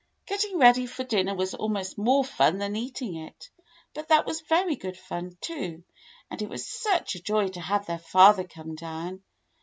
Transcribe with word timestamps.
Getting 0.25 0.57
ready 0.57 0.87
for 0.87 1.03
the 1.03 1.09
dinner 1.09 1.35
was 1.35 1.53
almost 1.53 1.95
more 1.95 2.23
fun 2.25 2.57
than 2.57 2.75
eating 2.75 3.17
it, 3.17 3.51
but 3.93 4.07
that 4.07 4.25
was 4.25 4.41
very 4.41 4.75
good 4.75 4.97
fun, 4.97 5.37
too, 5.41 5.83
and 6.31 6.41
it 6.41 6.49
was 6.49 6.65
such 6.65 7.13
a 7.13 7.21
joy 7.21 7.49
to 7.49 7.61
have 7.61 7.85
their 7.85 7.99
father 7.99 8.45
come 8.47 8.73
down. 8.73 9.21